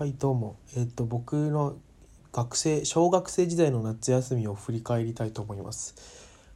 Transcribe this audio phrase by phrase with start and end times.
[0.00, 0.56] はいどうも。
[0.78, 1.76] えっ、と僕の
[2.32, 5.94] 学生小学生時代の夏休みを振り返りたいと思います。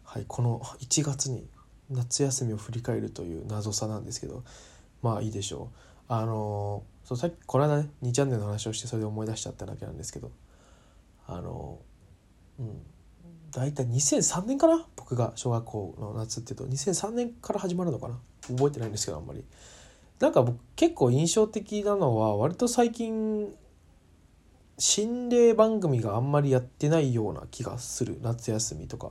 [0.02, 1.46] はいこの1月に
[1.90, 4.44] 夏休みを振り返るという謎さなんですけど
[5.02, 5.76] まあいいでしょう。
[6.08, 10.30] あのそうさっきこの間ね2チャンネルの話をしてそれで思い出しちゃっただけなんですけど
[11.26, 11.80] あの
[12.58, 12.82] うん。
[13.52, 14.86] 大体2003年かな？
[14.96, 16.64] 僕が小学校の夏っていうと。
[16.64, 18.18] 2003年から始まるのかな？
[18.48, 19.44] 覚えてないんですけどあんまり。
[20.20, 23.52] なんか僕結構印象的なのは割と最近
[24.78, 29.10] 心霊番組があんまりやってないような気がする夏休みとか。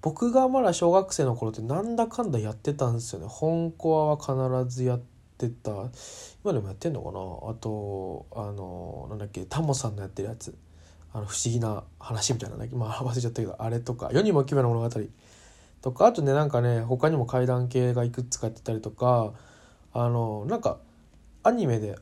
[0.00, 3.26] 僕がまだ小学生の頃ってなんだかんだやってたんですよね。
[3.28, 5.00] 本コアは必ずやっ
[5.38, 5.70] てた。
[6.42, 7.20] 今でもやってんのかな。
[7.50, 10.56] あとあのなんだっけタモさんのやってるやつ。
[11.12, 14.10] あの不思議な話みたいなねまあ忘れちゃったけどあれとか。
[14.12, 14.90] 世にも奇妙な物語。
[15.82, 19.34] とかあとねなんかね他にも怪談系がいくつかやってたりとか。
[19.92, 20.78] あのなんか
[21.42, 21.96] アニメで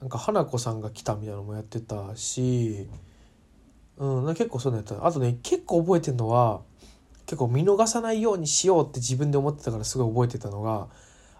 [0.00, 2.88] なんか花子さんが来たみたいなのもやってたし、
[3.96, 6.60] うん、結構そういうのやったあとね結構覚えてるのは
[7.26, 10.88] 結構見逃さないようにしようって自分で思ってたからすごい覚えてたのが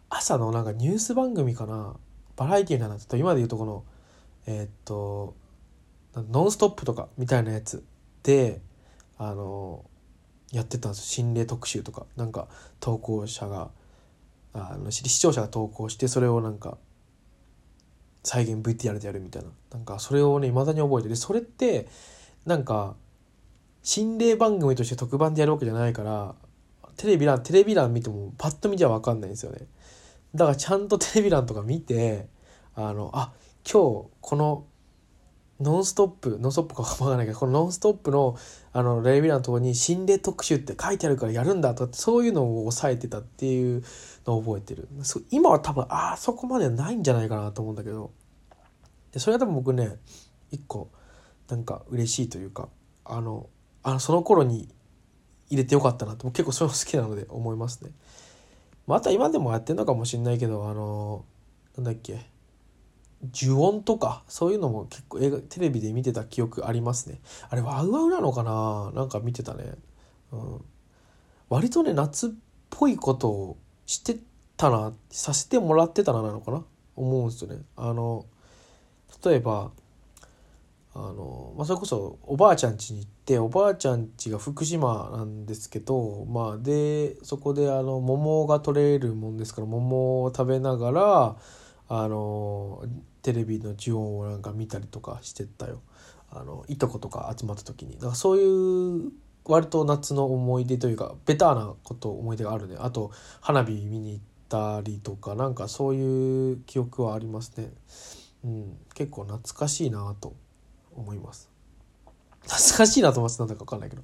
[0.09, 1.97] 朝のなんかニュース番組かな
[2.37, 3.85] バラエティーなの今で言うとこの
[4.47, 5.35] えー、っと
[6.15, 7.85] 「ノンストップ!」とかみたいなやつ
[8.23, 8.61] で
[9.19, 9.85] あの
[10.53, 12.49] やってたんです心霊特集とかなんか
[12.81, 13.71] 投稿者が
[14.57, 16.79] あの視聴者が投稿してそれをなんか
[18.23, 19.51] 再現 VTR でやるみたいな。
[19.73, 21.17] なんかそれをね未だに覚えてる。
[21.17, 21.89] それって
[22.45, 22.97] なんか
[23.83, 26.35] 心霊番組として特番でやるわけじゃないから
[26.97, 29.67] テレビ欄テレビ欄見てもパッと見じゃ分かんないんですよね。
[30.35, 32.29] だからちゃんとテレビ欄とか見て
[32.75, 33.33] あのあ
[33.71, 34.65] 今日この
[35.61, 38.37] ノンストップノンストップか分からないけどこのノンストップの
[38.73, 43.83] あのレビューのところに心霊特集って書いてあるからやるんだとかそういうのを抑えてたっていう
[44.27, 44.89] のを覚えてる。
[45.31, 48.11] 今は多分あそこまではないんじゃないかなと思うんだけど。
[49.13, 49.97] でそれは多分僕ね
[50.51, 50.91] 一個
[51.49, 52.69] なんか嬉しいというか
[53.05, 53.49] あの
[53.83, 54.69] あのその頃に
[55.49, 57.93] 入れてよかったなと結構そういうの好きなので思いますね。
[58.87, 61.25] また今でもやってんのかもしんないけどあの
[61.77, 62.36] なんだっけ。
[63.35, 67.21] 呪音とかそういうのも結構映画テレビで見てた記憶ありますね。
[67.49, 68.93] あれワウワウなのかな？
[68.95, 69.75] なんか見てたね、
[70.33, 70.65] うん、
[71.49, 72.31] 割とね夏っ
[72.71, 73.57] ぽいことを
[73.87, 74.19] して
[74.57, 76.65] たなさせてもらってたななのかな？
[76.95, 77.63] 思うんですよね。
[77.77, 78.27] あの
[79.25, 79.71] 例えば
[80.95, 91.37] あの、まあ、それこそおばあちゃん家に行っておばあちゃん家が福島なんですけどまあでそこであの桃が取れるもんですから桃を食べながら
[91.89, 92.85] あの
[93.23, 95.81] テレビの呪音をなんか見たりとかしてたよ。
[96.31, 97.95] あのいとことか集まった時に。
[97.95, 99.13] だからそういう
[99.45, 102.77] 割と夏の思い出というかベターなこと思い出があるね。
[102.79, 107.71] あと花火見に行ったりとかなんかそういう記憶はありますね。
[108.45, 108.77] うん。
[108.95, 110.35] 結構懐かしいなと
[110.97, 111.49] 思います。
[112.43, 114.03] 懐かしいなと思ってなんだか分かんないけど。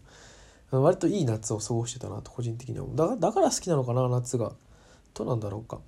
[0.80, 4.52] 割といい夏を過ごしてたなと個人的にはだだから好きなのかな夏が。
[5.14, 5.80] どうなんだろうか。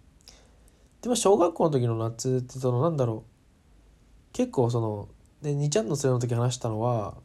[1.05, 4.33] でも小学校の時の夏ってそのなんだろう。
[4.33, 5.09] 結構その
[5.43, 7.19] で2ちゃんの連れの時話したのは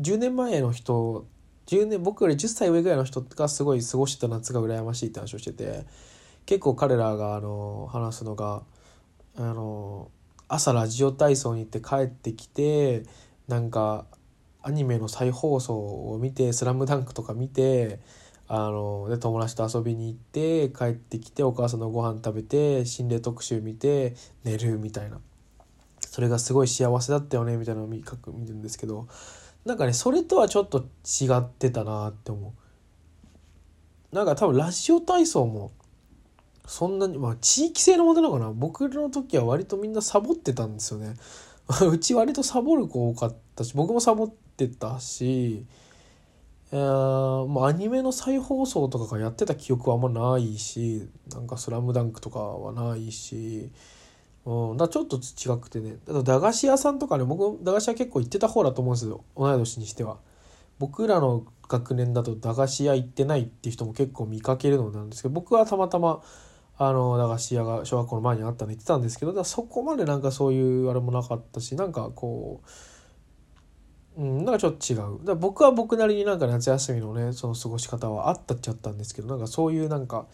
[0.00, 1.26] 10年前の人
[1.66, 5.86] 10年僕より10歳上ぐらいの人がすごい過ごしてた夏が羨ましいって話をしてて
[6.46, 8.62] 結構彼らがあの話すのが
[9.36, 10.08] あの
[10.46, 13.02] 朝ラジオ体操に行って帰ってきて
[13.48, 14.06] なんか
[14.62, 17.98] アニメの再放送を見て「スラムダンクとか見て
[18.48, 24.14] あので友達と遊びに行って帰ってきてお母さんのご飯食べて心霊特集見て
[24.44, 25.20] 寝るみたいな。
[26.00, 29.06] それがすごい幸せだったよねみたいなのを見書く見るんですけど
[29.66, 32.54] なんかねそれとはちょっと違ってたなって思
[34.12, 34.14] う。
[34.14, 35.72] なんか多分ラジオ体操も
[36.64, 38.52] そんなにまあ地域性のものなのかな？
[38.52, 41.16] 僕の時は割とみんなサボってたんですよね。
[41.90, 45.66] うち割とサボる子多かったし僕もサボってたし
[46.72, 53.70] えー、もうアニメの再放送とかがやってた記憶はあんまないしなんか「スラムダンクとかはないし、
[54.44, 60.18] うん、だちょっと違くてねだ駄菓子屋さんとかね僕駄菓子屋結構行ってた方だと思うんですよ同い年にしては。
[60.78, 66.20] 僕らの学年だと駄菓子屋行ってないっていう人も結構見かけるのなんですけど僕はたまたま
[66.76, 72.68] あの駄菓子屋が小学校の前にあったの行ってたんですけどそこまでなんかそういうあれもなかったしなんかこう。
[74.16, 75.24] うん、なんかちょっと違う。
[75.24, 80.26] だ僕は僕なりになんか夏休みのねその過ごし方はあったっちゃったんですけどなんかそういうなんか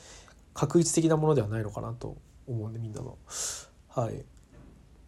[0.55, 3.19] 確率的なものではないのかなと思うんでみんなの。
[3.89, 4.15] はい。
[4.15, 4.25] っ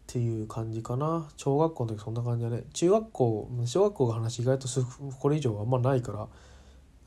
[0.07, 1.27] ていう感じかな。
[1.37, 2.63] 小学校の時そんな感じだね。
[2.73, 4.67] 中学校小学校が話意外と
[5.19, 6.27] これ以上あんまないから。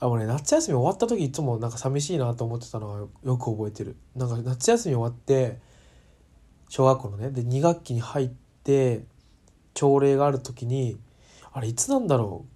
[0.00, 3.96] あのね夏休み終わった時いつもなんか寂しいなと思ってたのはよく覚えてる。
[4.14, 5.58] なんか夏休み終わって
[6.68, 8.30] 小学校のねで2学期に入っ
[8.62, 9.04] て
[9.74, 10.98] 朝礼がある時に
[11.58, 12.46] あれいつなんだろ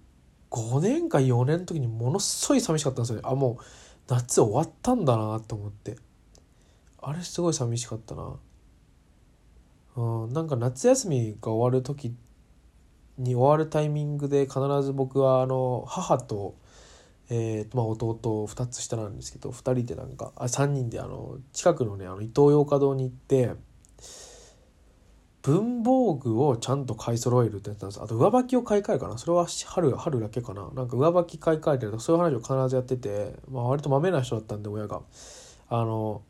[0.49, 3.21] う？5年か4年の時にものすごい寂しかったんですよね。
[3.25, 3.63] あもう
[4.07, 5.97] 夏終わったんだなと思って。
[7.01, 8.37] あれすごい寂しかったな。
[9.97, 12.15] うんなんか夏休みが終わる時
[13.17, 16.55] に終わるタイミングで必ず僕はあの母と
[17.29, 23.53] えーまあ、弟2つ下なんですけど2人でなんかあ3人であの近くのねあのイトーヨーカ堂に行って
[25.43, 28.01] 文房具をちゃんと買い揃えるってやったんです。
[28.01, 29.17] あと上履きを買い替えるかな。
[29.17, 30.69] それは春春だけかな。
[30.73, 35.01] なんか上履き買い替えてるとそういう話を必ずやってて、まあ、割とまめな人だったんで親が。
[35.69, 36.21] あの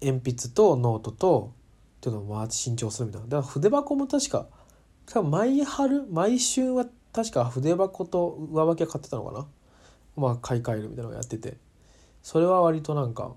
[0.00, 1.52] 鉛筆とノートと
[1.98, 3.28] っていうのをまあ新調するみたいな。
[3.28, 4.46] だから筆箱も確か
[5.06, 9.46] 多分毎春毎週は確か筆箱と上履きは買ってたのかな。
[10.16, 11.58] まあ買い替えるみたいなのをやってて。
[12.22, 13.32] それは割となんか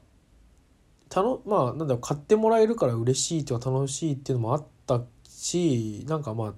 [1.12, 6.56] たのまあなんだろう買ってもらえるから嬉しいっていうか楽しいっていうのもあったしなんかま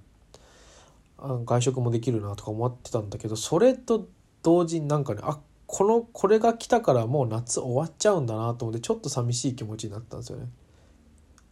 [1.18, 4.06] あ外食もできるなとか思ってたんだけどそれと
[4.44, 10.46] 同時になんかねあこのこれが来たからもう夏終わっちゃうんだなと思ってちょっと寂しい気持ちになったんですよね。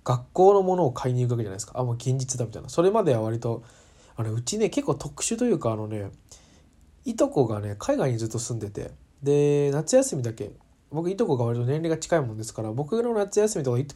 [0.05, 3.63] 学校のものを買いに行くわけじゃないですかあもう現実だみたいなそれまでは割と
[4.17, 6.11] あのうちね結構特殊というかあのね
[7.05, 8.91] いとこがね海外にずっと住んでて
[9.23, 10.51] で夏休みだけ
[10.93, 13.87] 僕いとこが割と年齢が近いもんですから僕の夏休みとかい、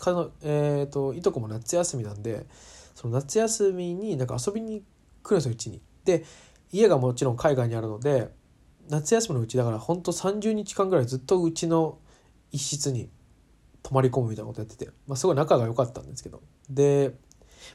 [0.42, 2.46] えーと、いとこも夏休みなんで
[2.94, 4.82] その夏休みになんか遊びに
[5.22, 5.82] 来るんですようちに。
[6.04, 6.24] で
[6.72, 8.30] 家がもちろん海外にあるので
[8.88, 11.98] 夏休みのうちだからほんと30日間ぐらいずっとうちの
[12.50, 13.08] 一室に
[13.82, 17.14] 泊まり込むみたいなことやってて、まあ、すごい仲が良かったんですけどで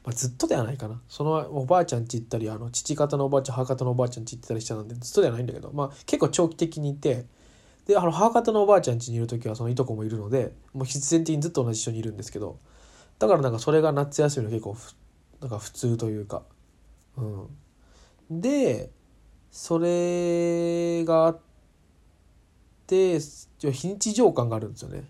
[0.04, 7.26] まあ、ずっとではないかなそのおばあちゃんち行ったりあの父方のおばあちゃん母方のおばあちゃんち行ってたりしたのでずっとではないんだけど、まあ、結構長期的にいて
[7.92, 12.58] であの母方のおばあちゃん家にいる時はそのいとこもいるのでもう必然的にずっと同じ一緒にいるんですけど
[13.20, 14.78] だからなんかそれが夏休みの結構
[15.42, 16.44] なんか普通というか
[17.18, 18.42] うん。
[18.42, 18.90] で
[19.52, 21.40] それがあっ
[22.88, 25.04] て非日常感があるんですよね。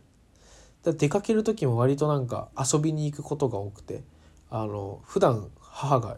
[0.81, 4.03] だ出かける時も割となんか遊びに行くことが多くて
[4.49, 6.17] あの普段母が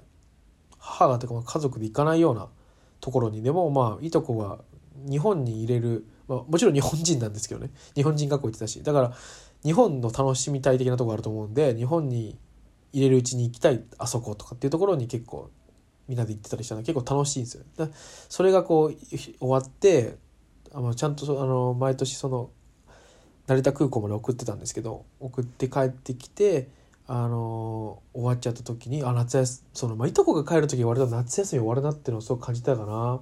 [0.80, 2.48] 母がというか家族で行かないような
[3.02, 4.60] ところにでもまあいとこが
[5.10, 7.72] 日本に入れる、まあ、もちろん日本人なんですけどね。
[7.96, 8.84] 日本人学校行ってたし。
[8.84, 9.14] だから
[9.64, 12.38] 日本の楽しみたい的なとこあると思うんで日本に
[12.92, 15.50] 入れるうちに行きたいあそことかっていうところに結構
[16.08, 16.82] みんなで行ってたりしたの。
[16.82, 17.64] 結構楽しいんですよ。
[17.78, 17.90] だ
[18.30, 20.18] それがこう終わって
[20.74, 22.50] あのちゃんとあの毎年その
[23.48, 26.70] 成田空港まで送ってたんですけど送って帰ってきて
[27.08, 33.20] あの終わっちゃった時にあ夏休みその、まあ、いとこが帰る時に割と夏休み終わるなっていうのをすごく感じたかな。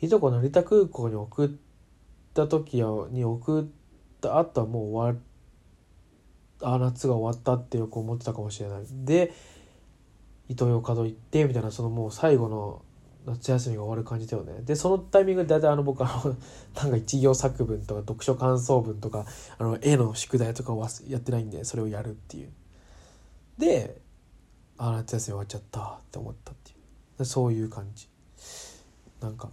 [0.00, 1.50] いとこ成田空港に送っ
[2.34, 3.64] た時に送っ
[4.20, 5.20] た後はもう終わ
[6.62, 8.82] あ夏が終わったってよく思ってたかもしれない。
[8.90, 9.32] で
[10.48, 12.82] イトーヨーカドー行ってみたいなそのもう最後の
[13.26, 14.62] 夏休みが終わる感じだよね。
[14.62, 16.36] でそのタイミングで大体あの僕あの
[16.76, 19.26] なんか一行作文とか読書感想文とか
[19.58, 22.50] あの絵の宿題とかをやってないんでそれをやるっていう。
[23.58, 24.00] で
[24.78, 26.74] あ夏休み終わっちゃったって思ったってい
[27.18, 27.24] う。
[27.24, 28.08] そういう感じ。
[29.20, 29.50] なんか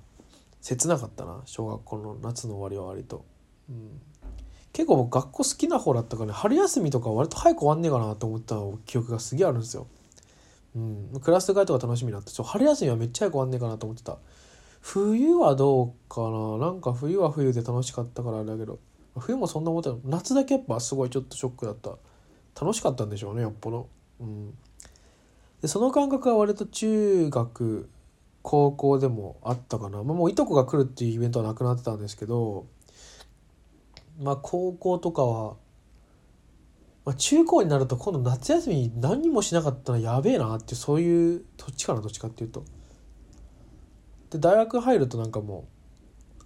[0.68, 3.24] 切なかったな小学校の夏の終わりは割と、
[3.70, 4.02] うん、
[4.74, 8.56] 結構僕学校好きな方だったからね春休みとか割と早く終わんねえかなと思った
[8.86, 9.88] 記憶がすげえあるんですよ。
[10.76, 14.18] うん、クラス替えとか楽しみになって春休みはめっちゃ早く終わんねえかなと思ってた。
[14.82, 16.58] 冬はどうかな？
[16.68, 18.80] なんか冬は冬で楽しかったからあれだけど。
[19.18, 20.00] 冬もそんな思ってない。
[20.04, 21.98] 夏だけやっぱすごいちょっとショックだった。
[22.62, 23.90] 楽しかったんでしょうねよっぽど。
[24.20, 24.54] うん。
[25.62, 27.90] でその感覚は割と中学
[28.50, 32.66] 高校でもあったかな、まあ、もういとこが来るっていうイベントはなくなってたんですけど
[34.22, 35.56] まあ高校とかは
[37.04, 42.64] まあ、中高になると今度夏休み何もしなかったらやべえなってそういうどっちかなどっちかっていうと。
[44.30, 45.77] で大学入るとなんかもう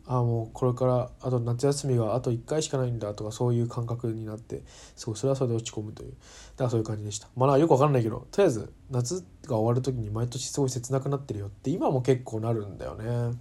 [0.07, 4.63] ああもうこれからあと夏休みがあと1回しかないんだとかそういう感覚になって
[4.95, 6.11] すごいそれはそれで落ち込むという。
[6.11, 6.15] だ
[6.57, 7.27] からそういう感じでした。
[7.35, 13.37] まあよくわかんないけどとりあえず夏が終わる時に毎年すごい切なくなってるよって今も結構なるんだよね。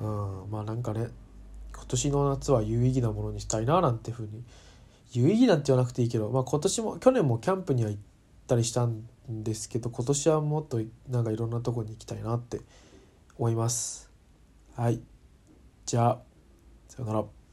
[0.00, 1.08] うんまあなんかね
[1.74, 4.44] 今年の夏は有意義なものにしたいななんていうふうに
[5.12, 8.02] 有意義なんて言わなくていいけど、まあ、今年も去年もキャンプには行っ
[8.46, 12.60] たりしたんですけど今年はもっとなんかいろんなとこに行きたいなって
[13.38, 14.10] 思います。
[14.74, 15.00] はい。
[15.86, 16.22] じゃあ
[16.88, 17.45] さよなら。